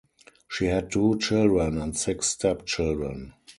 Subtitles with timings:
[0.47, 3.33] She had two children and six step children.